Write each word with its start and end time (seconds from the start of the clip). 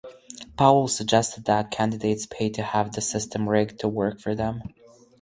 Powell 0.57 0.87
suggested 0.87 1.45
that 1.45 1.69
candidates 1.69 2.25
"paid 2.25 2.55
to 2.55 2.63
have 2.63 2.91
the 2.93 3.01
system 3.01 3.47
rigged 3.47 3.77
to 3.81 3.87
work 3.87 4.19
for 4.19 4.33
them". 4.33 4.63